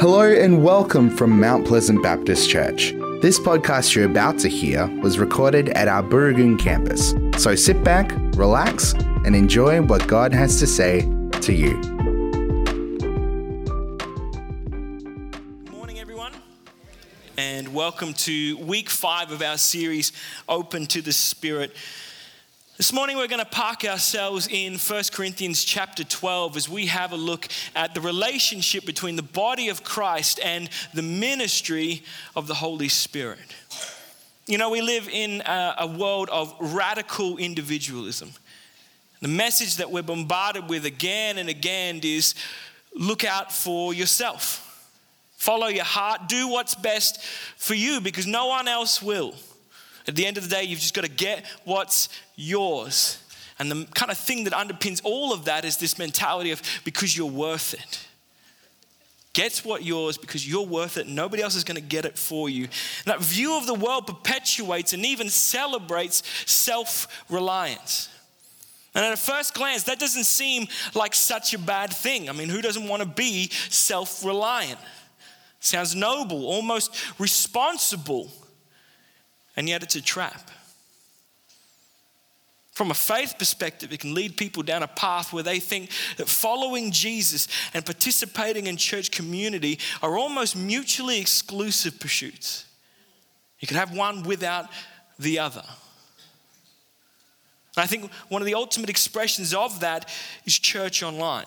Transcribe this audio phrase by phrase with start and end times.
[0.00, 2.92] Hello and welcome from Mount Pleasant Baptist Church.
[3.22, 7.14] This podcast you're about to hear was recorded at our Burragoon campus.
[7.40, 8.92] So sit back, relax,
[9.24, 11.02] and enjoy what God has to say
[11.42, 11.80] to you.
[15.62, 16.32] Good morning, everyone,
[17.38, 20.10] and welcome to week five of our series,
[20.48, 21.74] Open to the Spirit.
[22.76, 27.12] This morning, we're going to park ourselves in 1 Corinthians chapter 12 as we have
[27.12, 32.02] a look at the relationship between the body of Christ and the ministry
[32.34, 33.38] of the Holy Spirit.
[34.48, 38.32] You know, we live in a, world of radical individualism.
[39.22, 42.34] The message that we're bombarded with again and again is
[42.92, 44.90] look out for yourself,
[45.36, 47.22] follow your heart, do what's best
[47.56, 49.32] for you because no one else will.
[50.06, 53.20] At the end of the day, you've just got to get what's yours.
[53.58, 57.16] And the kind of thing that underpins all of that is this mentality of because
[57.16, 58.06] you're worth it.
[59.32, 61.08] Gets what yours because you're worth it.
[61.08, 62.64] Nobody else is going to get it for you.
[62.64, 68.08] And that view of the world perpetuates and even celebrates self reliance.
[68.94, 72.28] And at a first glance, that doesn't seem like such a bad thing.
[72.28, 74.78] I mean, who doesn't want to be self reliant?
[75.58, 78.30] Sounds noble, almost responsible
[79.56, 80.50] and yet it's a trap.
[82.74, 86.28] From a faith perspective, it can lead people down a path where they think that
[86.28, 92.66] following Jesus and participating in church community are almost mutually exclusive pursuits.
[93.60, 94.68] You can have one without
[95.20, 95.62] the other.
[97.76, 100.12] And I think one of the ultimate expressions of that
[100.44, 101.46] is church online.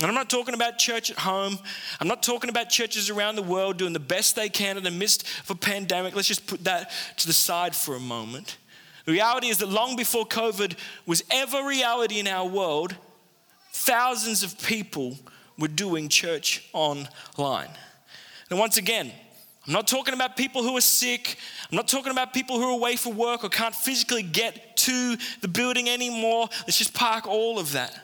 [0.00, 1.58] And I'm not talking about church at home.
[2.00, 4.90] I'm not talking about churches around the world doing the best they can in the
[4.90, 6.14] midst of a pandemic.
[6.14, 8.56] Let's just put that to the side for a moment.
[9.08, 12.94] The reality is that long before COVID was ever reality in our world,
[13.72, 15.16] thousands of people
[15.58, 17.70] were doing church online.
[18.50, 19.10] And once again,
[19.66, 21.38] I'm not talking about people who are sick.
[21.70, 25.16] I'm not talking about people who are away for work or can't physically get to
[25.40, 26.50] the building anymore.
[26.66, 27.98] Let's just park all of that.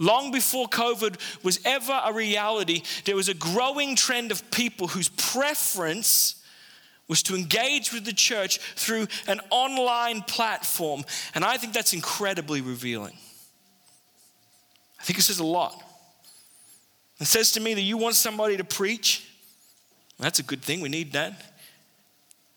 [0.00, 5.08] Long before COVID was ever a reality, there was a growing trend of people whose
[5.10, 6.43] preference
[7.08, 11.04] was to engage with the church through an online platform.
[11.34, 13.16] And I think that's incredibly revealing.
[14.98, 15.82] I think it says a lot.
[17.20, 19.28] It says to me that you want somebody to preach.
[20.18, 21.54] That's a good thing, we need that.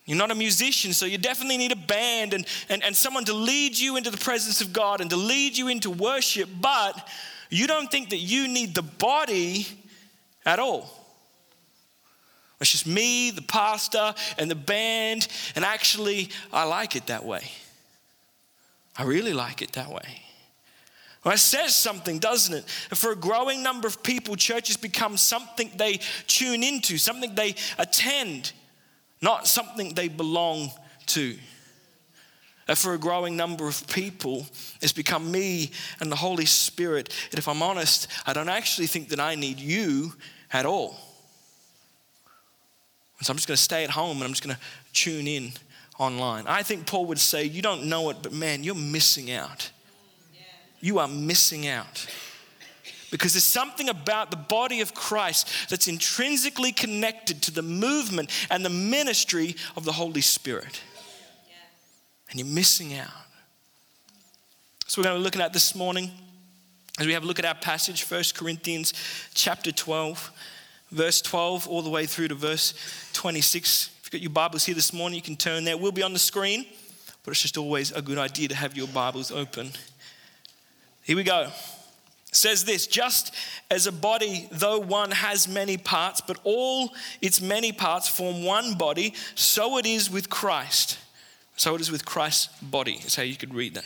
[0.06, 3.34] You're not a musician, so you definitely need a band and, and, and someone to
[3.34, 7.08] lead you into the presence of God and to lead you into worship, but
[7.50, 9.68] you don't think that you need the body
[10.46, 10.90] at all.
[12.59, 17.44] It's just me, the pastor, and the band, and actually, I like it that way.
[18.97, 20.22] I really like it that way.
[21.23, 22.63] Well, it says something, doesn't it?
[22.66, 28.53] For a growing number of people, churches become something they tune into, something they attend
[29.22, 30.72] not something they belong
[31.07, 31.38] to.
[32.75, 34.46] For a growing number of people,
[34.81, 37.13] it's become me and the Holy Spirit.
[37.31, 40.13] And if I'm honest, I don't actually think that I need you
[40.51, 40.97] at all.
[43.22, 44.61] So I'm just going to stay at home and I'm just going to
[44.94, 45.51] tune in
[45.97, 46.45] online.
[46.47, 49.72] I think Paul would say, You don't know it, but man, you're missing out.
[50.79, 52.07] You are missing out.
[53.09, 58.63] Because there's something about the body of Christ that's intrinsically connected to the movement and
[58.66, 60.81] the ministry of the Holy Spirit.
[62.29, 63.07] And you're missing out.
[64.88, 66.11] So we're going to be looking at this morning
[66.99, 68.94] as we have a look at our passage, 1 Corinthians
[69.34, 70.31] chapter 12,
[70.91, 72.73] verse 12, all the way through to verse
[73.13, 73.89] 26.
[73.89, 75.77] If you've got your Bibles here this morning, you can turn there.
[75.77, 76.65] We'll be on the screen,
[77.23, 79.71] but it's just always a good idea to have your Bibles open.
[81.03, 81.51] Here we go
[82.31, 83.33] says this just
[83.69, 88.75] as a body, though one has many parts, but all its many parts form one
[88.75, 90.97] body, so it is with Christ.
[91.55, 93.85] So it is with Christ's body, is how you could read that.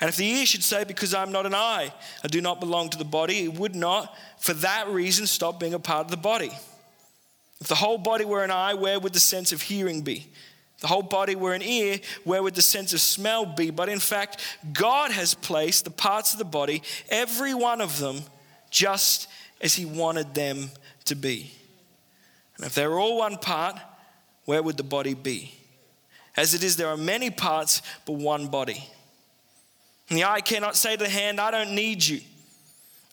[0.00, 1.92] And if the ear should say, Because I am not an eye,
[2.22, 5.74] I do not belong to the body, it would not, for that reason, stop being
[5.74, 6.50] a part of the body.
[7.60, 10.26] If the whole body were an eye, where would the sense of hearing be?
[10.76, 13.70] If the whole body were an ear, where would the sense of smell be?
[13.70, 14.40] But in fact,
[14.72, 18.20] God has placed the parts of the body, every one of them,
[18.70, 19.28] just
[19.60, 20.70] as He wanted them
[21.06, 21.52] to be.
[22.56, 23.78] And if they were all one part,
[24.44, 25.54] where would the body be?
[26.36, 28.88] As it is, there are many parts, but one body.
[30.08, 32.20] And the eye cannot say to the hand, I don't need you.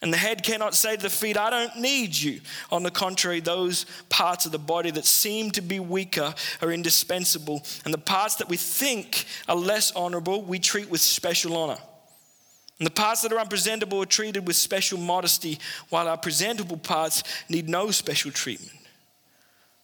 [0.02, 2.42] And the head cannot say to the feet, I don't need you.
[2.72, 7.64] On the contrary, those parts of the body that seem to be weaker are indispensable.
[7.86, 11.78] And the parts that we think are less honorable, we treat with special honor.
[12.80, 15.60] And the parts that are unpresentable are treated with special modesty,
[15.90, 18.76] while our presentable parts need no special treatment.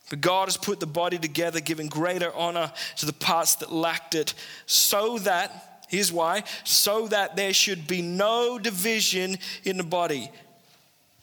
[0.09, 4.15] But God has put the body together, giving greater honor to the parts that lacked
[4.15, 4.33] it,
[4.65, 10.29] so that, here's why, so that there should be no division in the body,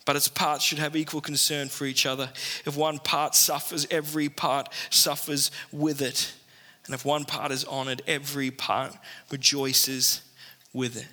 [0.05, 2.31] but its parts should have equal concern for each other.
[2.66, 6.32] If one part suffers, every part suffers with it.
[6.87, 8.94] And if one part is honored, every part
[9.31, 10.20] rejoices
[10.72, 11.06] with it.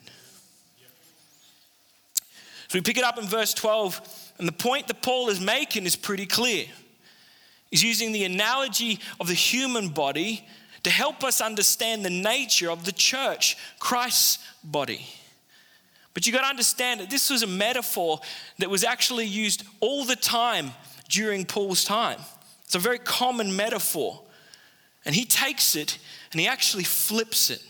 [2.67, 5.85] So we pick it up in verse 12, and the point that Paul is making
[5.85, 6.65] is pretty clear.
[7.69, 10.45] He's using the analogy of the human body
[10.83, 15.05] to help us understand the nature of the church, Christ's body.
[16.13, 18.19] But you got to understand that this was a metaphor
[18.59, 20.71] that was actually used all the time
[21.07, 22.19] during Paul's time.
[22.65, 24.21] It's a very common metaphor.
[25.05, 25.97] And he takes it
[26.31, 27.61] and he actually flips it.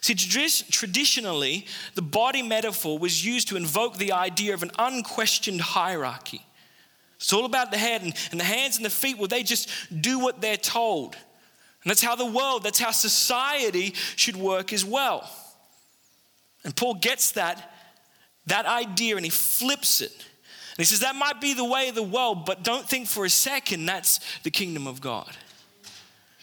[0.00, 6.44] See, traditionally, the body metaphor was used to invoke the idea of an unquestioned hierarchy.
[7.16, 9.16] It's all about the head and, and the hands and the feet.
[9.16, 9.68] Well, they just
[10.00, 11.16] do what they're told.
[11.84, 15.28] And that's how the world, that's how society should work as well.
[16.64, 17.74] And Paul gets that,
[18.46, 20.12] that idea and he flips it.
[20.12, 23.24] And he says, that might be the way of the world, but don't think for
[23.24, 25.30] a second that's the kingdom of God.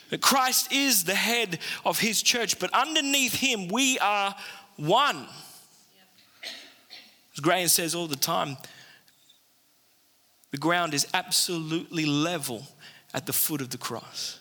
[0.10, 4.36] That Christ is the head of his church, but underneath him we are
[4.76, 5.28] one.
[7.34, 8.58] As Graham says all the time,
[10.52, 12.64] the ground is absolutely level
[13.14, 14.39] at the foot of the cross.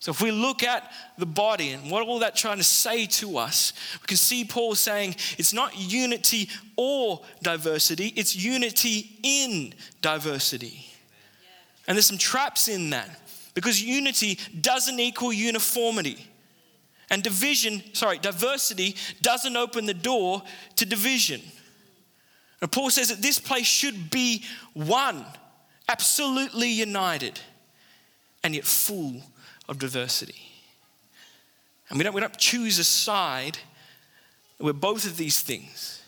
[0.00, 3.36] So, if we look at the body and what all that trying to say to
[3.36, 10.86] us, we can see Paul saying it's not unity or diversity, it's unity in diversity.
[11.88, 13.08] And there's some traps in that
[13.54, 16.24] because unity doesn't equal uniformity.
[17.10, 20.42] And division, sorry, diversity doesn't open the door
[20.76, 21.40] to division.
[22.60, 25.24] And Paul says that this place should be one,
[25.88, 27.40] absolutely united,
[28.44, 29.22] and yet full
[29.68, 30.48] of diversity.
[31.88, 33.58] And we don't, we don't choose a side,
[34.58, 36.02] we're both of these things.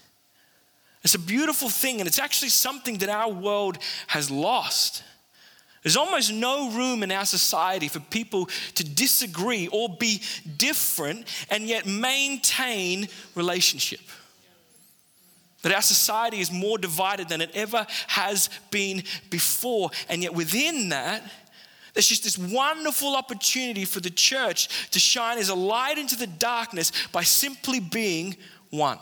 [1.02, 3.78] It's a beautiful thing, and it's actually something that our world
[4.08, 5.02] has lost.
[5.82, 10.20] There's almost no room in our society for people to disagree or be
[10.58, 14.00] different and yet maintain relationship.
[15.62, 19.90] That our society is more divided than it ever has been before.
[20.08, 21.22] And yet, within that,
[21.94, 26.26] there's just this wonderful opportunity for the church to shine as a light into the
[26.26, 28.36] darkness by simply being
[28.70, 28.98] one.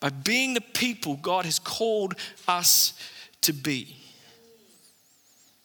[0.00, 2.14] By being the people God has called
[2.48, 2.94] us
[3.42, 3.96] to be.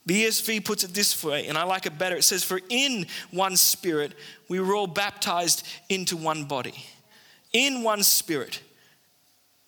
[0.05, 2.15] The ESV puts it this way, and I like it better.
[2.15, 4.13] It says, For in one spirit
[4.47, 6.75] we were all baptized into one body.
[7.51, 8.61] In one spirit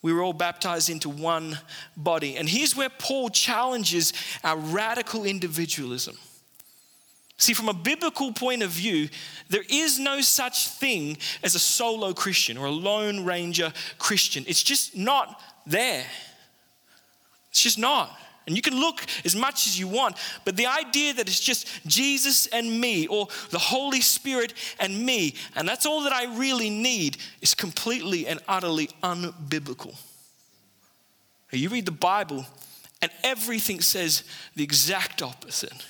[0.02, 1.60] we were all baptized into one
[1.98, 2.38] body.
[2.38, 4.14] And here's where Paul challenges
[4.44, 6.18] our radical individualism.
[7.38, 9.10] See, from a biblical point of view,
[9.50, 14.44] there is no such thing as a solo Christian or a lone ranger Christian.
[14.48, 16.06] It's just not there.
[17.50, 18.18] It's just not.
[18.50, 21.68] And you can look as much as you want, but the idea that it's just
[21.86, 26.72] Jesus and me, or the Holy Spirit and me, and that's all that I really
[26.72, 29.96] need, is completely and utterly unbiblical.
[31.52, 32.44] You read the Bible,
[33.04, 34.24] and everything says
[34.56, 35.86] the exact opposite.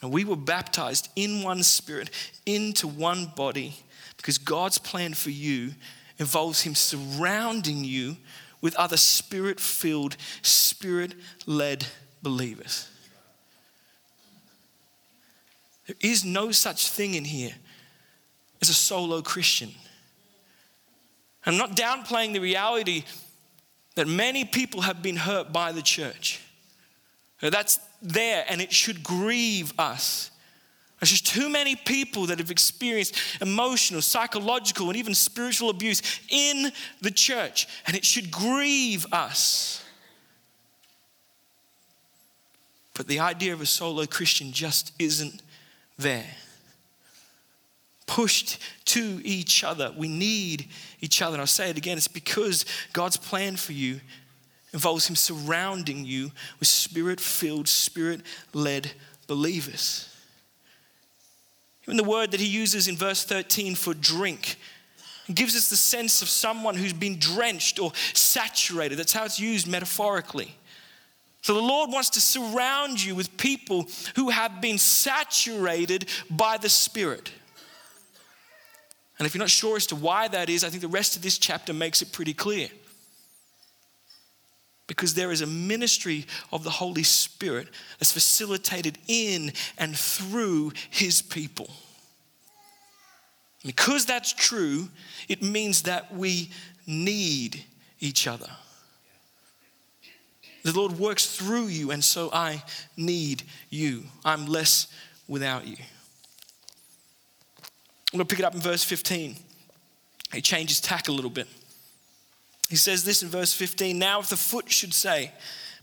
[0.00, 2.08] And we were baptized in one spirit,
[2.46, 3.74] into one body,
[4.16, 5.72] because God's plan for you
[6.18, 8.16] involves Him surrounding you
[8.62, 11.14] with other spirit filled, spirit
[11.44, 11.84] led
[12.22, 12.88] believers.
[15.86, 17.52] There is no such thing in here
[18.62, 19.72] as a solo Christian.
[21.44, 23.04] I'm not downplaying the reality
[23.96, 26.40] that many people have been hurt by the church.
[27.40, 30.30] That's there and it should grieve us.
[31.02, 36.70] There's just too many people that have experienced emotional, psychological, and even spiritual abuse in
[37.00, 39.84] the church, and it should grieve us.
[42.94, 45.42] But the idea of a solo Christian just isn't
[45.98, 46.36] there.
[48.06, 49.92] Pushed to each other.
[49.96, 50.68] We need
[51.00, 51.34] each other.
[51.34, 54.00] And I'll say it again it's because God's plan for you
[54.72, 56.30] involves Him surrounding you
[56.60, 58.20] with spirit filled, spirit
[58.54, 58.92] led
[59.26, 60.08] believers.
[61.92, 64.56] Even the word that he uses in verse 13 for drink
[65.34, 68.98] gives us the sense of someone who's been drenched or saturated.
[68.98, 70.56] That's how it's used metaphorically.
[71.42, 76.70] So the Lord wants to surround you with people who have been saturated by the
[76.70, 77.30] Spirit.
[79.18, 81.20] And if you're not sure as to why that is, I think the rest of
[81.20, 82.70] this chapter makes it pretty clear.
[84.92, 87.66] Because there is a ministry of the Holy Spirit
[87.98, 91.70] that's facilitated in and through His people.
[93.64, 94.90] Because that's true,
[95.30, 96.50] it means that we
[96.86, 97.64] need
[98.00, 98.50] each other.
[100.62, 102.62] The Lord works through you, and so I
[102.94, 104.02] need you.
[104.26, 104.88] I'm less
[105.26, 105.76] without you.
[108.12, 109.36] I'm going to pick it up in verse 15.
[110.34, 111.48] He changes tack a little bit.
[112.72, 115.30] He says this in verse 15 Now, if the foot should say,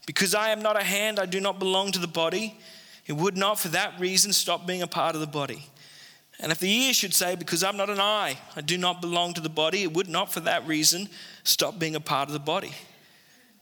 [0.08, 2.58] Because I am not a hand, I do not belong to the body,
[3.05, 5.67] it would not for that reason stop being a part of the body.
[6.39, 9.36] And if the ear should say, Because I'm not an eye, I do not belong
[9.36, 11.10] to the body, it would not for that reason
[11.43, 12.74] stop being a part of the body.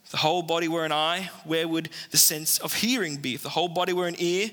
[0.06, 3.34] If the whole body were an eye, where would the sense of hearing be?
[3.34, 4.52] If the whole body were an ear,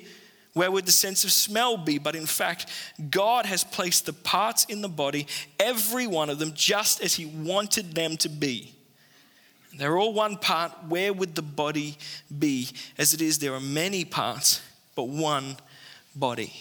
[0.54, 1.98] where would the sense of smell be?
[1.98, 2.66] But in fact,
[3.10, 5.26] God has placed the parts in the body,
[5.60, 8.72] every one of them, just as He wanted them to be.
[9.76, 10.72] They're all one part.
[10.88, 11.98] Where would the body
[12.36, 12.68] be?
[12.96, 14.62] As it is, there are many parts,
[14.94, 15.56] but one
[16.14, 16.52] body.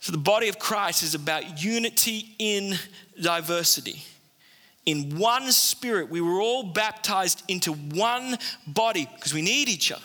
[0.00, 2.74] So the body of Christ is about unity in
[3.20, 4.02] diversity
[4.86, 6.10] in one spirit.
[6.10, 8.36] We were all baptized into one
[8.66, 10.02] body because we need each other.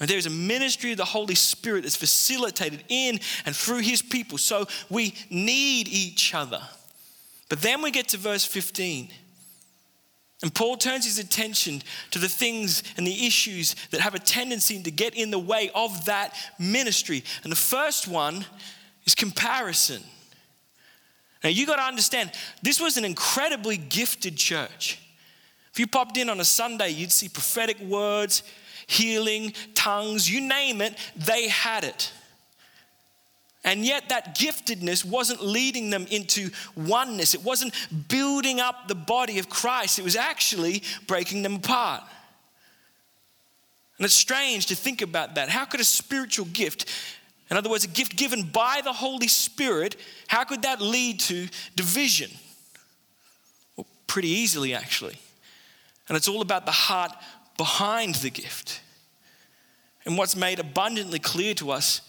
[0.00, 4.00] And there is a ministry of the Holy Spirit that's facilitated in and through his
[4.00, 4.38] people.
[4.38, 6.60] So we need each other.
[7.48, 9.08] But then we get to verse 15.
[10.40, 14.80] And Paul turns his attention to the things and the issues that have a tendency
[14.80, 17.24] to get in the way of that ministry.
[17.42, 18.44] And the first one
[19.04, 20.02] is comparison.
[21.42, 22.30] Now, you got to understand,
[22.62, 25.00] this was an incredibly gifted church.
[25.72, 28.42] If you popped in on a Sunday, you'd see prophetic words,
[28.88, 32.12] healing, tongues, you name it, they had it.
[33.64, 37.34] And yet, that giftedness wasn't leading them into oneness.
[37.34, 37.74] It wasn't
[38.08, 39.98] building up the body of Christ.
[39.98, 42.02] It was actually breaking them apart.
[43.98, 45.48] And it's strange to think about that.
[45.48, 46.88] How could a spiritual gift
[47.50, 51.48] in other words, a gift given by the Holy Spirit, how could that lead to
[51.76, 52.30] division?
[53.76, 55.18] Well, pretty easily, actually.
[56.08, 57.12] And it's all about the heart
[57.58, 58.80] behind the gift.
[60.06, 62.00] And what's made abundantly clear to us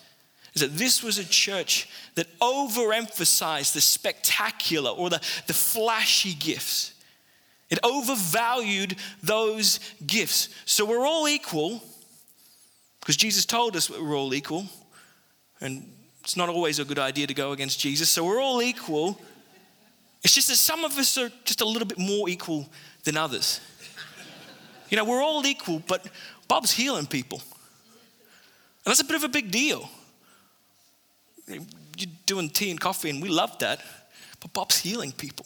[0.54, 6.94] is that this was a church that overemphasized the spectacular or the, the flashy gifts.
[7.70, 10.50] It overvalued those gifts.
[10.66, 11.84] So we're all equal,
[13.02, 14.66] because Jesus told us we're all equal.
[15.62, 15.92] And
[16.24, 18.10] it's not always a good idea to go against Jesus.
[18.10, 19.20] So we're all equal.
[20.24, 22.70] It's just that some of us are just a little bit more equal
[23.04, 23.60] than others.
[24.90, 26.06] You know, we're all equal, but
[26.48, 27.42] Bob's healing people.
[28.86, 29.90] And that's a bit of a big deal.
[31.48, 31.62] You're
[32.26, 33.82] doing tea and coffee, and we love that,
[34.40, 35.46] but Bob's healing people.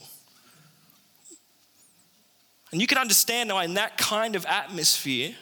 [2.71, 5.35] And you can understand now in that kind of atmosphere,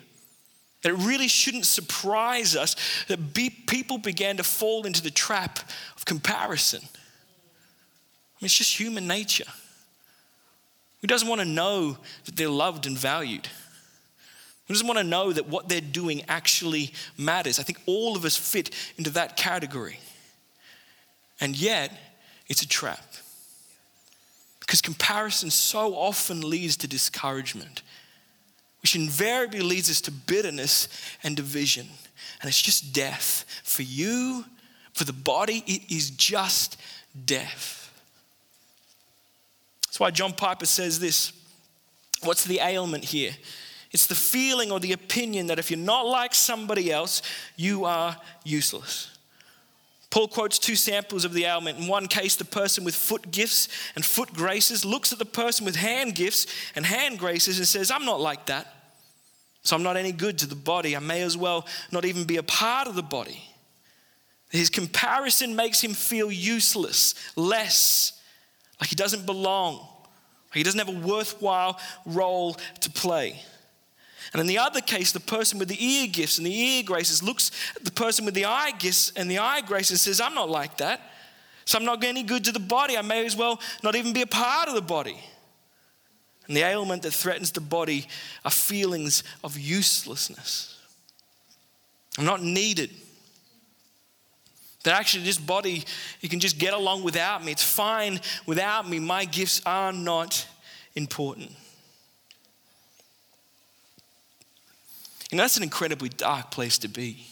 [0.82, 2.76] that it really shouldn't surprise us
[3.08, 3.34] that
[3.68, 5.60] people began to fall into the trap
[5.96, 6.82] of comparison.
[6.84, 9.46] I mean, it's just human nature.
[11.02, 13.48] Who doesn't want to know that they're loved and valued?
[14.72, 17.60] Who doesn't want to know that what they're doing actually matters?
[17.60, 20.00] I think all of us fit into that category.
[21.42, 21.92] And yet,
[22.48, 23.04] it's a trap.
[24.62, 27.82] Because comparison so often leads to discouragement
[28.82, 30.88] which invariably leads us to bitterness
[31.22, 31.86] and division.
[32.42, 33.44] And it's just death.
[33.64, 34.46] For you,
[34.94, 36.78] for the body, it is just
[37.26, 37.94] death.
[39.86, 41.34] That's why John Piper says this
[42.24, 43.34] What's the ailment here?
[43.92, 47.22] It's the feeling or the opinion that if you're not like somebody else,
[47.58, 49.10] you are useless.
[50.10, 51.80] Paul quotes two samples of the ailment.
[51.80, 55.66] In one case, the person with foot gifts and foot graces looks at the person
[55.66, 58.76] with hand gifts and hand graces and says, I'm not like that.
[59.64, 60.96] So I'm not any good to the body.
[60.96, 63.42] I may as well not even be a part of the body.
[64.50, 68.20] His comparison makes him feel useless, less,
[68.82, 73.42] like he doesn't belong, like he doesn't have a worthwhile role to play.
[74.34, 77.22] And in the other case, the person with the ear gifts and the ear graces
[77.22, 80.34] looks at the person with the eye gifts and the eye graces and says, I'm
[80.34, 81.02] not like that.
[81.66, 82.98] So I'm not any good to the body.
[82.98, 85.18] I may as well not even be a part of the body.
[86.48, 88.08] And the ailment that threatens the body
[88.44, 90.78] are feelings of uselessness.
[92.18, 92.90] I'm not needed.
[94.84, 95.84] That actually, this body,
[96.22, 97.52] you can just get along without me.
[97.52, 99.00] It's fine without me.
[99.00, 100.46] My gifts are not
[100.96, 101.52] important.
[105.32, 107.26] You know, that's an incredibly dark place to be.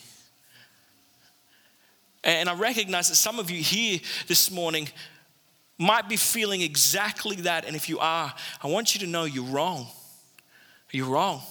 [2.23, 4.89] And I recognize that some of you here this morning
[5.77, 7.65] might be feeling exactly that.
[7.65, 9.87] And if you are, I want you to know you're wrong.
[10.91, 11.41] You're wrong.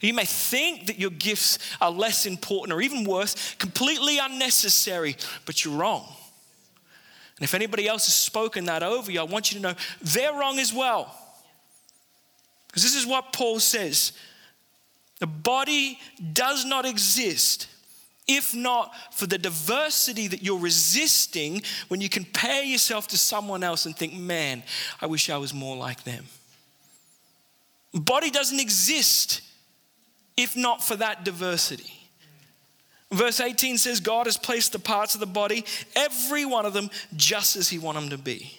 [0.00, 5.64] You may think that your gifts are less important or even worse, completely unnecessary, but
[5.64, 6.06] you're wrong.
[7.36, 10.32] And if anybody else has spoken that over you, I want you to know they're
[10.32, 11.14] wrong as well.
[12.66, 14.12] Because this is what Paul says
[15.20, 15.98] the body
[16.32, 17.68] does not exist
[18.26, 23.86] if not for the diversity that you're resisting when you compare yourself to someone else
[23.86, 24.62] and think, man,
[25.00, 26.26] I wish I was more like them.
[27.92, 29.40] Body doesn't exist
[30.36, 31.92] if not for that diversity.
[33.12, 35.64] Verse 18 says, God has placed the parts of the body,
[35.96, 38.58] every one of them, just as He wanted them to be.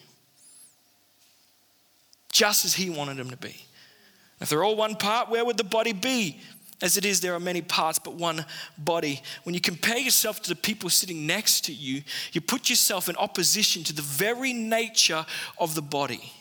[2.33, 3.55] Just as He wanted them to be.
[4.41, 6.39] If they're all one part, where would the body be?
[6.81, 8.43] As it is, there are many parts, but one
[8.75, 9.21] body.
[9.43, 13.15] When you compare yourself to the people sitting next to you, you put yourself in
[13.17, 15.23] opposition to the very nature
[15.59, 16.33] of the body.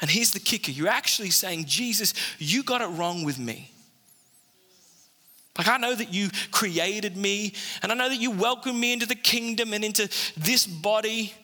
[0.00, 3.70] And here's the kicker you're actually saying, Jesus, you got it wrong with me.
[5.56, 7.52] Like, I know that you created me,
[7.82, 11.34] and I know that you welcomed me into the kingdom and into this body.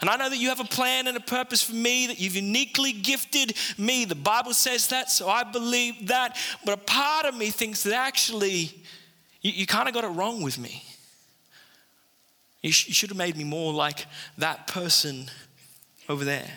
[0.00, 2.36] And I know that you have a plan and a purpose for me, that you've
[2.36, 4.04] uniquely gifted me.
[4.04, 6.36] The Bible says that, so I believe that.
[6.64, 8.72] But a part of me thinks that actually
[9.42, 10.84] you, you kind of got it wrong with me.
[12.62, 14.06] You, sh- you should have made me more like
[14.38, 15.26] that person
[16.08, 16.50] over there.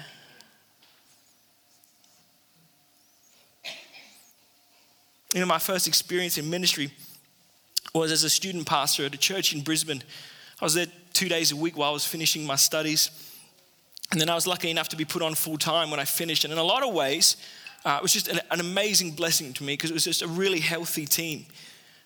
[5.34, 6.92] You know, my first experience in ministry
[7.94, 10.04] was as a student pastor at a church in Brisbane.
[10.62, 13.10] I was there two days a week while I was finishing my studies.
[14.12, 16.44] And then I was lucky enough to be put on full time when I finished.
[16.44, 17.38] And in a lot of ways,
[17.86, 20.28] uh, it was just an, an, amazing blessing to me because it was just a
[20.28, 21.46] really healthy team.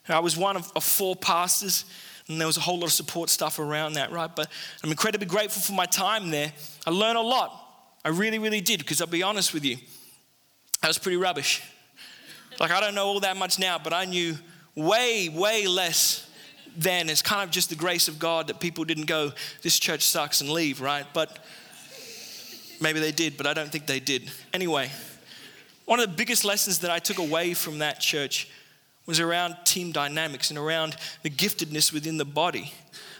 [0.07, 1.83] I was one of, of, four pastors,
[2.27, 4.33] and there was a whole lot of support stuff around that, right?
[4.33, 4.49] But
[4.83, 6.53] I'm incredibly grateful for my time there.
[6.85, 7.61] I learned a lot.
[8.05, 9.77] I really, really did, because I'll be honest with you,
[10.83, 11.63] I was pretty rubbish.
[12.59, 14.37] Like, I don't know all that much now, but I knew
[14.75, 16.29] way, way less
[16.77, 17.09] then.
[17.09, 19.31] It's kind of just the grace of God that people didn't go,
[19.63, 21.05] this church sucks and leave, right?
[21.13, 21.39] But
[22.85, 24.29] maybe they did, but I don't think they did.
[24.53, 24.91] Anyway,
[25.85, 28.47] one of the biggest lessons that I took away from that church
[29.07, 32.71] was around team dynamics and around the giftedness within the body.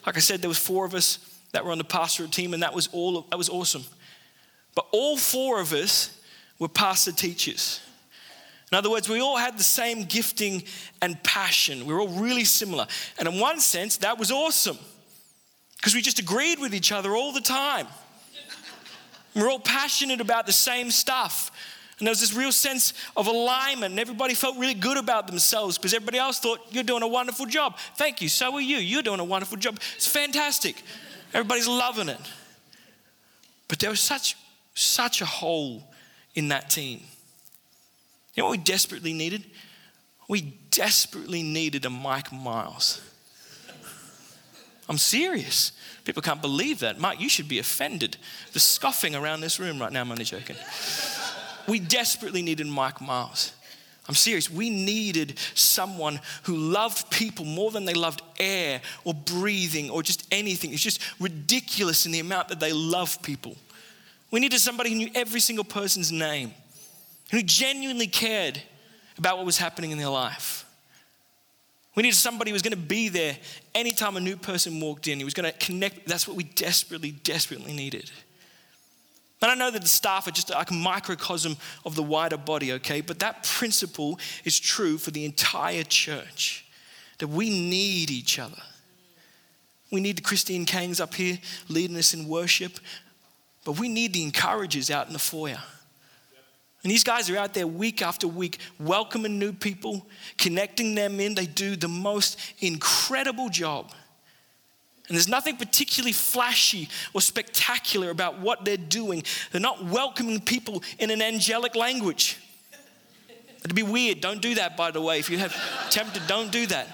[0.05, 1.17] Like I said, there was four of us
[1.51, 3.83] that were on the pastoral team, and that was all that was awesome.
[4.75, 6.15] But all four of us
[6.59, 7.81] were pastor teachers.
[8.71, 10.61] In other words, we all had the same gifting
[11.01, 11.87] and passion.
[11.87, 12.85] We were all really similar.
[13.17, 14.77] And in one sense, that was awesome
[15.77, 17.87] because we just agreed with each other all the time.
[19.35, 21.51] We we're all passionate about the same stuff.
[21.99, 25.77] And there was this real sense of alignment, and everybody felt really good about themselves
[25.77, 27.77] because everybody else thought, You're doing a wonderful job.
[27.95, 28.27] Thank you.
[28.27, 28.77] So are you.
[28.77, 29.79] You're doing a wonderful job.
[29.95, 30.81] It's fantastic.
[31.33, 32.19] Everybody's loving it.
[33.67, 34.35] But there was such,
[34.73, 35.83] such a hole
[36.33, 37.01] in that team.
[38.33, 39.45] You know what we desperately needed?
[40.27, 43.01] We desperately needed a Mike Miles.
[44.87, 45.71] I'm serious.
[46.03, 46.99] People can't believe that.
[46.99, 48.17] Mike, you should be offended.
[48.53, 50.55] The scoffing around this room right now, I'm only joking.
[51.67, 53.53] we desperately needed Mike Miles.
[54.07, 54.51] I'm serious.
[54.51, 60.27] We needed someone who loved people more than they loved air or breathing or just
[60.31, 60.73] anything.
[60.73, 63.55] It's just ridiculous in the amount that they love people.
[64.29, 66.53] We needed somebody who knew every single person's name
[67.31, 68.61] who genuinely cared
[69.17, 70.64] about what was happening in their life.
[71.95, 73.37] We needed somebody who was going to be there
[73.73, 75.17] anytime a new person walked in.
[75.17, 76.07] He was going to connect.
[76.07, 78.11] That's what we desperately, desperately needed.
[79.41, 81.55] And I know that the staff are just like a microcosm
[81.85, 83.01] of the wider body, okay?
[83.01, 86.65] But that principle is true for the entire church
[87.19, 88.61] that we need each other.
[89.91, 91.37] We need the Christine Kangs up here
[91.69, 92.79] leading us in worship,
[93.63, 95.61] but we need the encouragers out in the foyer.
[96.85, 100.05] And these guys are out there week after week welcoming new people,
[100.37, 101.33] connecting them in.
[101.33, 103.91] They do the most incredible job.
[105.07, 109.23] And there's nothing particularly flashy or spectacular about what they're doing.
[109.51, 112.37] They're not welcoming people in an angelic language.
[113.63, 114.21] It'd be weird.
[114.21, 115.17] Don't do that, by the way.
[115.17, 115.55] If you have
[115.89, 116.87] tempted, don't do that.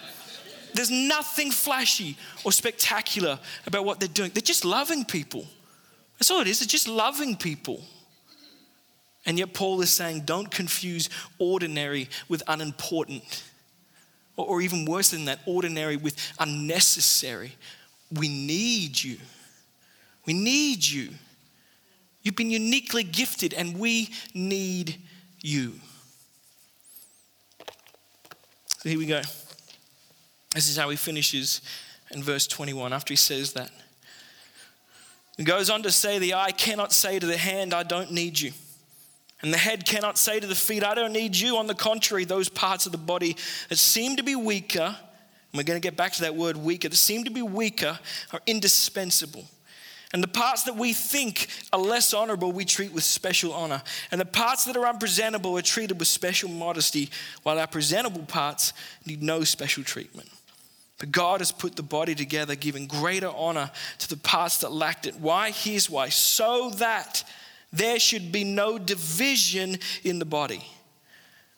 [0.73, 4.31] There's nothing flashy or spectacular about what they're doing.
[4.33, 5.45] They're just loving people.
[6.17, 6.59] That's all it is.
[6.61, 7.83] They're just loving people.
[9.25, 13.43] And yet, Paul is saying, don't confuse ordinary with unimportant.
[14.35, 17.55] or even worse than that, ordinary with unnecessary.
[18.11, 19.17] We need you.
[20.25, 21.09] We need you.
[22.23, 24.95] You've been uniquely gifted, and we need
[25.41, 25.73] you.
[28.79, 29.21] So here we go.
[30.55, 31.61] This is how he finishes
[32.11, 33.69] in verse 21 after he says that.
[35.37, 38.39] He goes on to say, The eye cannot say to the hand, I don't need
[38.39, 38.51] you.
[39.41, 41.57] And the head cannot say to the feet, I don't need you.
[41.57, 43.35] On the contrary, those parts of the body
[43.69, 46.89] that seem to be weaker, and we're going to get back to that word weaker,
[46.89, 47.99] that seem to be weaker
[48.31, 49.45] are indispensable.
[50.13, 53.81] And the parts that we think are less honorable, we treat with special honor.
[54.11, 57.09] And the parts that are unpresentable are treated with special modesty,
[57.43, 58.73] while our presentable parts
[59.05, 60.29] need no special treatment.
[60.97, 65.07] But God has put the body together, giving greater honor to the parts that lacked
[65.07, 65.15] it.
[65.15, 65.49] Why?
[65.49, 66.09] Here's why.
[66.09, 67.23] So that
[67.71, 70.65] there should be no division in the body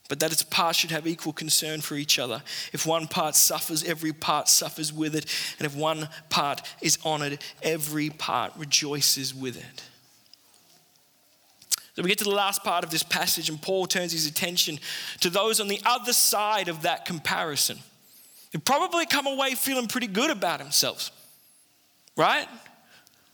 [0.10, 2.44] but that its parts should have equal concern for each other.
[2.72, 5.26] If one part suffers, every part suffers with it.
[5.58, 9.84] And if one part is honored, every part rejoices with it.
[11.96, 14.80] So we get to the last part of this passage, and Paul turns his attention
[15.22, 17.80] to those on the other side of that comparison.
[18.52, 21.12] They probably come away feeling pretty good about themselves,
[22.18, 22.48] right?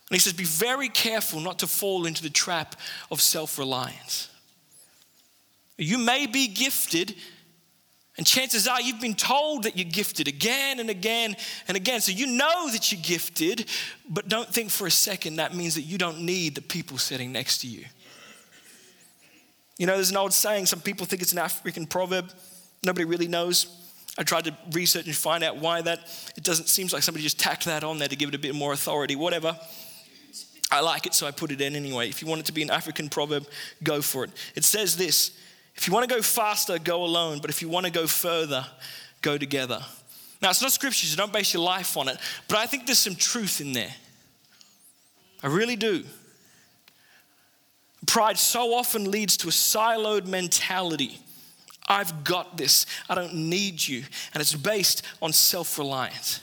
[0.09, 2.75] And he says, Be very careful not to fall into the trap
[3.11, 4.29] of self reliance.
[5.77, 7.15] You may be gifted,
[8.17, 12.01] and chances are you've been told that you're gifted again and again and again.
[12.01, 13.65] So you know that you're gifted,
[14.09, 17.31] but don't think for a second that means that you don't need the people sitting
[17.31, 17.85] next to you.
[19.77, 22.29] You know, there's an old saying, some people think it's an African proverb.
[22.83, 23.67] Nobody really knows.
[24.17, 25.99] I tried to research and find out why that.
[26.35, 28.53] It doesn't seem like somebody just tacked that on there to give it a bit
[28.53, 29.57] more authority, whatever.
[30.71, 32.09] I like it, so I put it in anyway.
[32.09, 33.47] If you want it to be an African proverb,
[33.83, 34.31] go for it.
[34.55, 35.31] It says this
[35.75, 37.39] if you want to go faster, go alone.
[37.39, 38.65] But if you want to go further,
[39.21, 39.81] go together.
[40.41, 42.17] Now, it's not scripture, so don't base your life on it.
[42.47, 43.93] But I think there's some truth in there.
[45.41, 46.03] I really do.
[48.05, 51.19] Pride so often leads to a siloed mentality.
[51.87, 52.85] I've got this.
[53.09, 54.03] I don't need you.
[54.33, 56.41] And it's based on self reliance.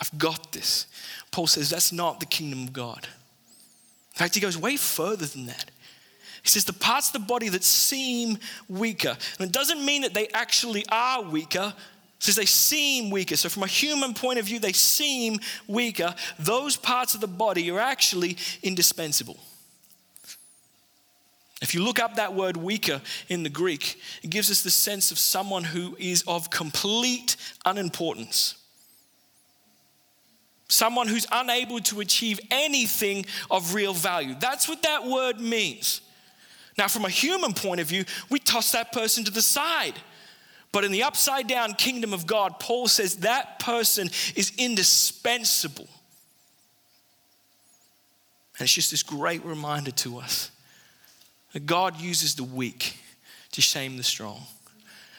[0.00, 0.86] I've got this.
[1.32, 3.08] Paul says that's not the kingdom of God.
[4.14, 5.70] In fact, he goes way further than that.
[6.42, 9.16] He says the parts of the body that seem weaker.
[9.38, 11.72] And it doesn't mean that they actually are weaker.
[11.76, 13.36] It says they seem weaker.
[13.36, 16.14] So, from a human point of view, they seem weaker.
[16.38, 19.38] Those parts of the body are actually indispensable.
[21.62, 25.12] If you look up that word weaker in the Greek, it gives us the sense
[25.12, 28.56] of someone who is of complete unimportance.
[30.72, 34.34] Someone who's unable to achieve anything of real value.
[34.40, 36.00] That's what that word means.
[36.78, 39.92] Now, from a human point of view, we toss that person to the side.
[40.72, 45.88] But in the upside down kingdom of God, Paul says that person is indispensable.
[48.58, 50.50] And it's just this great reminder to us
[51.52, 52.96] that God uses the weak
[53.50, 54.40] to shame the strong,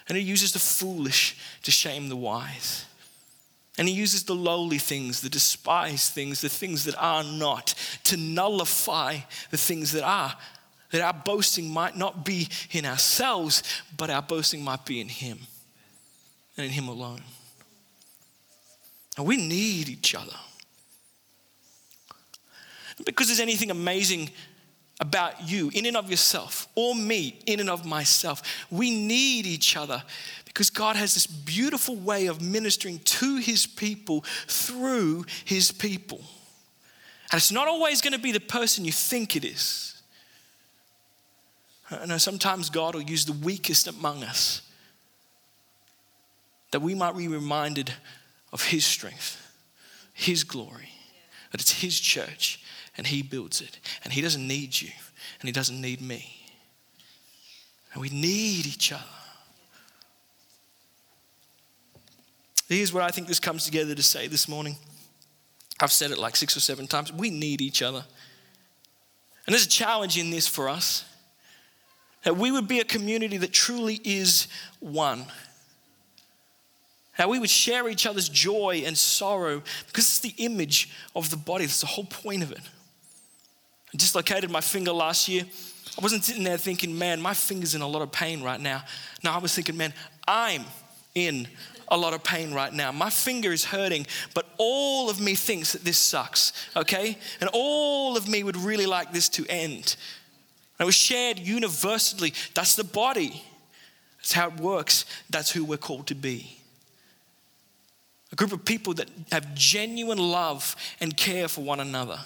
[0.09, 2.85] and He uses the foolish to shame the wise.
[3.77, 8.17] And he uses the lowly things, the despised things, the things that are not, to
[8.17, 9.17] nullify
[9.49, 10.36] the things that are
[10.93, 13.63] that our boasting might not be in ourselves,
[13.97, 15.39] but our boasting might be in Him
[16.55, 17.21] and in Him alone.
[19.17, 20.36] And we need each other.
[23.05, 24.29] because there's anything amazing
[24.99, 28.67] about you in and of yourself, or me in and of myself.
[28.69, 30.03] We need each other
[30.53, 36.21] because God has this beautiful way of ministering to His people through His people.
[37.31, 39.99] And it's not always going to be the person you think it is.
[41.89, 44.61] I know sometimes God will use the weakest among us
[46.71, 47.91] that we might be reminded
[48.51, 49.39] of His strength,
[50.13, 50.89] His glory,
[51.51, 52.63] that it's His church
[52.95, 53.79] and He builds it.
[54.03, 54.91] And He doesn't need you
[55.39, 56.45] and He doesn't need me.
[57.93, 59.03] And we need each other.
[62.67, 64.78] Here's what I think this comes together to say this morning.
[65.80, 67.12] I've said it like six or seven times.
[67.12, 68.06] We need each other.
[69.45, 71.06] And there's a challenge in this for us.
[72.23, 74.47] That we would be a community that truly is
[74.80, 75.26] one.
[77.12, 81.38] How we would share each other's joy and sorrow because it's the image of the
[81.38, 81.65] body.
[81.65, 82.62] That's the whole point of it.
[83.93, 85.43] I dislocated my finger last year.
[85.97, 88.84] I wasn't sitting there thinking, man, my finger's in a lot of pain right now.
[89.23, 89.93] No, I was thinking, man,
[90.28, 90.63] I'm
[91.15, 91.47] in
[91.89, 92.91] a lot of pain right now.
[92.91, 97.17] My finger is hurting, but all of me thinks that this sucks, okay?
[97.39, 99.95] And all of me would really like this to end.
[100.80, 102.34] It was shared universally.
[102.56, 103.43] That's the body.
[104.17, 105.06] That's how it works.
[105.30, 106.58] That's who we're called to be.
[108.32, 112.19] A group of people that have genuine love and care for one another.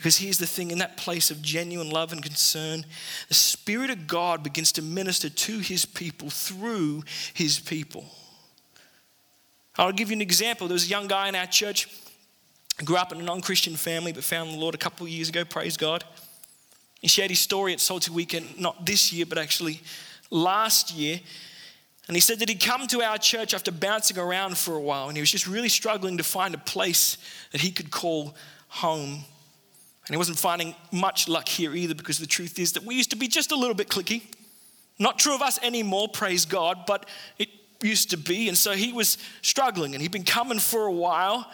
[0.00, 2.86] Because here's the thing in that place of genuine love and concern,
[3.28, 8.06] the Spirit of God begins to minister to his people through his people.
[9.76, 10.68] I'll give you an example.
[10.68, 11.86] There was a young guy in our church,
[12.82, 15.28] grew up in a non Christian family, but found the Lord a couple of years
[15.28, 16.02] ago, praise God.
[17.02, 19.82] He shared his story at Salty Weekend, not this year, but actually
[20.30, 21.20] last year.
[22.08, 25.08] And he said that he'd come to our church after bouncing around for a while,
[25.08, 27.18] and he was just really struggling to find a place
[27.52, 28.34] that he could call
[28.68, 29.26] home.
[30.10, 33.10] And he wasn't finding much luck here either because the truth is that we used
[33.10, 34.22] to be just a little bit clicky.
[34.98, 37.48] Not true of us anymore, praise God, but it
[37.80, 38.48] used to be.
[38.48, 41.48] And so he was struggling and he'd been coming for a while.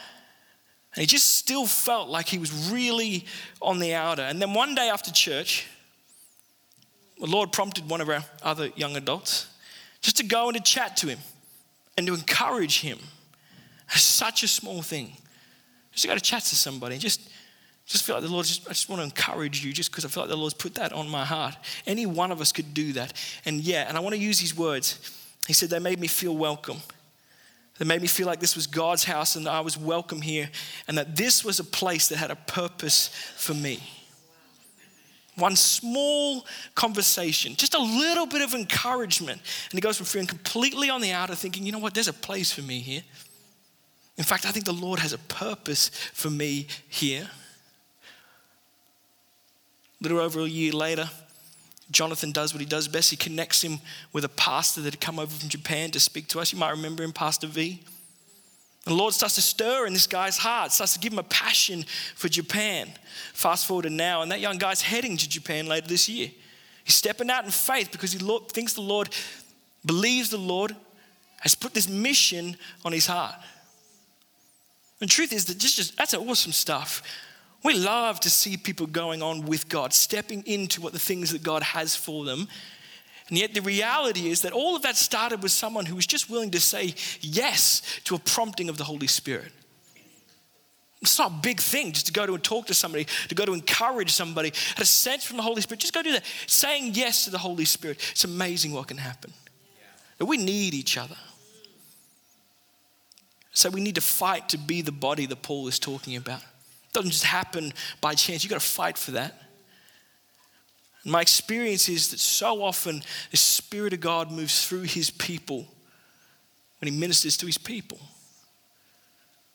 [0.95, 3.27] And he just still felt like he was really
[3.61, 4.23] on the outer.
[4.23, 5.67] And then one day after church,
[7.21, 9.49] the Lord prompted one of our other young adults
[10.01, 11.19] just to go and to chat to him
[11.99, 13.01] and to encourage him.
[13.91, 15.13] Such a small thing.
[15.93, 17.21] Just to go to chat to somebody and just
[17.87, 20.09] just feel like the Lord, just, I just want to encourage you just because I
[20.09, 21.55] feel like the Lord's put that on my heart.
[21.87, 23.13] Any one of us could do that.
[23.45, 24.99] And yeah, and I want to use these words.
[25.47, 26.79] He said, They made me feel welcome.
[27.79, 30.51] They made me feel like this was God's house and I was welcome here
[30.89, 33.81] and that this was a place that had a purpose for me.
[35.37, 39.43] One small conversation, just a little bit of encouragement.
[39.71, 42.15] And he goes from feeling completely on the outer, thinking, you know what, there's a
[42.15, 43.03] place for me here.
[44.17, 47.29] In fact, I think the Lord has a purpose for me here
[50.01, 51.09] little over a year later,
[51.91, 53.11] Jonathan does what he does best.
[53.11, 53.79] He connects him
[54.13, 56.53] with a pastor that had come over from Japan to speak to us.
[56.53, 57.81] You might remember him, Pastor V.
[58.85, 61.25] And the Lord starts to stir in this guy's heart, starts to give him a
[61.25, 62.89] passion for Japan.
[63.33, 66.31] Fast forward to now, and that young guy's heading to Japan later this year.
[66.85, 69.09] He's stepping out in faith because he thinks the Lord,
[69.85, 70.75] believes the Lord
[71.41, 73.35] has put this mission on his heart.
[75.01, 77.03] And the truth is that just, just that's awesome stuff.
[77.63, 81.43] We love to see people going on with God, stepping into what the things that
[81.43, 82.47] God has for them.
[83.29, 86.31] And yet, the reality is that all of that started with someone who was just
[86.31, 89.51] willing to say yes to a prompting of the Holy Spirit.
[91.03, 93.45] It's not a big thing just to go to and talk to somebody, to go
[93.45, 95.81] to encourage somebody, had a sense from the Holy Spirit.
[95.81, 96.25] Just go do that.
[96.47, 97.99] Saying yes to the Holy Spirit.
[98.13, 99.33] It's amazing what can happen.
[100.19, 101.17] But we need each other.
[103.53, 106.43] So we need to fight to be the body that Paul is talking about
[106.97, 108.43] doesn't just happen by chance.
[108.43, 109.39] You got to fight for that.
[111.03, 115.67] And my experience is that so often the Spirit of God moves through His people
[116.81, 117.99] when He ministers to His people.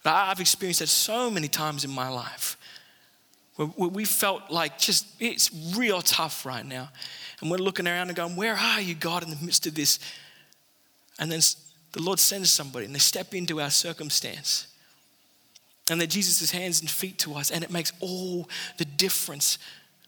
[0.06, 2.58] I've experienced that so many times in my life
[3.56, 6.89] where we felt like just it's real tough right now.
[7.41, 9.97] And we're looking around and going, Where are you, God, in the midst of this?
[11.17, 11.41] And then
[11.91, 14.67] the Lord sends somebody and they step into our circumstance
[15.91, 17.51] and they're Jesus' hands and feet to us.
[17.51, 19.58] And it makes all the difference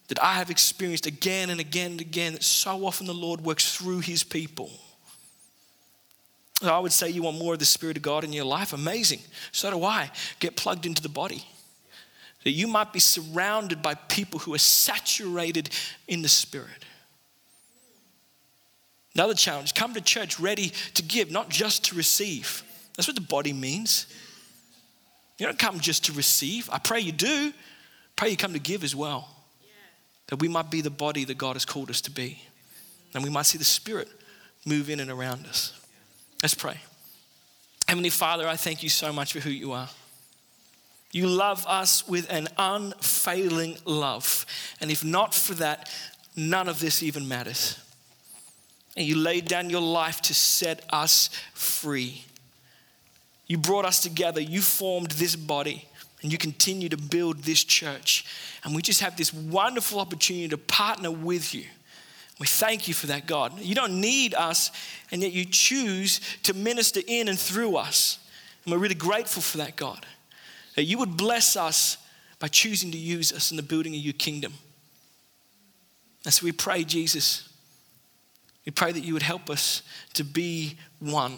[0.08, 3.76] that I have experienced again and again and again that so often the Lord works
[3.76, 4.72] through his people.
[6.62, 8.74] I would say you want more of the Spirit of God in your life.
[8.74, 9.20] Amazing.
[9.52, 10.12] So do I.
[10.40, 11.44] Get plugged into the body.
[12.44, 15.70] That you might be surrounded by people who are saturated
[16.08, 16.86] in the Spirit.
[19.16, 22.64] Another challenge come to church ready to give, not just to receive.
[22.96, 24.08] That's what the body means.
[25.38, 26.70] You don't come just to receive.
[26.72, 27.54] I pray you do.
[28.16, 29.28] Pray you come to give as well.
[29.62, 29.70] Yeah.
[30.28, 32.42] That we might be the body that God has called us to be.
[33.14, 34.08] And we might see the Spirit
[34.66, 35.80] move in and around us.
[36.42, 36.78] Let's pray.
[37.88, 39.90] Heavenly Father, I thank you so much for who you are.
[41.12, 44.46] You love us with an unfailing love.
[44.82, 45.90] And if not for that,
[46.36, 47.80] none of this even matters.
[48.98, 52.26] And you laid down your life to set us free.
[53.54, 54.42] You brought us together.
[54.42, 55.88] You formed this body
[56.24, 58.26] and you continue to build this church.
[58.64, 61.66] And we just have this wonderful opportunity to partner with you.
[62.40, 63.60] We thank you for that, God.
[63.60, 64.72] You don't need us,
[65.12, 68.18] and yet you choose to minister in and through us.
[68.66, 70.04] And we're really grateful for that, God.
[70.76, 72.00] That you would bless us
[72.40, 74.54] by choosing to use us in the building of your kingdom.
[76.26, 77.48] And so we pray, Jesus,
[78.66, 79.84] we pray that you would help us
[80.16, 81.38] to be one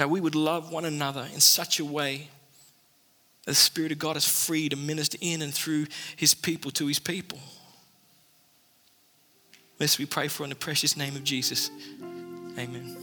[0.00, 2.26] that we would love one another in such a way
[3.44, 6.86] that the Spirit of God is free to minister in and through His people to
[6.86, 7.38] His people.
[9.76, 11.70] This we pray for in the precious name of Jesus.
[12.56, 12.96] Amen.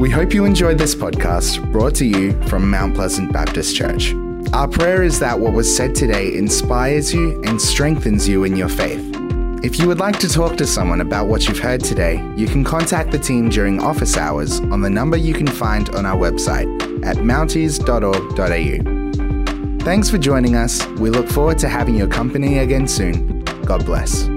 [0.00, 4.12] We hope you enjoyed this podcast brought to you from Mount Pleasant Baptist Church.
[4.52, 8.68] Our prayer is that what was said today inspires you and strengthens you in your
[8.68, 9.23] faith.
[9.64, 12.64] If you would like to talk to someone about what you've heard today, you can
[12.64, 16.68] contact the team during office hours on the number you can find on our website
[17.02, 19.82] at mounties.org.au.
[19.82, 20.86] Thanks for joining us.
[20.98, 23.42] We look forward to having your company again soon.
[23.64, 24.33] God bless.